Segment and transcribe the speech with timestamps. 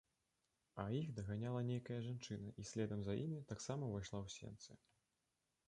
[0.83, 4.71] А іх даганяла нейкая жанчына і следам за імі таксама ўвайшла ў сенцы.